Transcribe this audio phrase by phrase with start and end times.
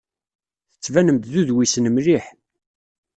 [0.71, 2.25] Tettbanem-d d udwisen mliḥ!